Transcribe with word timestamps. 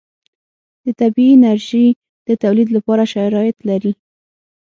د 0.85 0.87
طبعي 0.99 1.27
انرژي 1.35 1.87
د 2.27 2.29
تولید 2.43 2.69
لپاره 2.77 3.03
شرایط 3.13 3.57
لري. 3.69 3.93